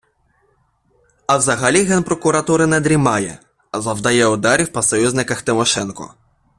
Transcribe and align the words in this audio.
А 1.27 1.37
взагалі 1.37 1.81
Генпрокуратура 1.83 2.65
не 2.67 2.79
дрімає, 2.79 3.39
а 3.71 3.81
завдає 3.81 4.27
ударів 4.27 4.71
по 4.73 4.81
союзниках 4.81 5.41
Тимошенко. 5.41 6.13